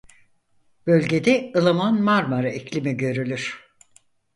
Bölgede 0.87 1.53
ılıman 1.55 2.01
Marmara 2.01 2.49
iklimi 2.51 2.97
görülür. 2.97 3.59